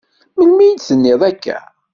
Melmi 0.37 0.63
i 0.67 0.75
d-tenniḍ 0.77 1.21
akka? 1.29 1.57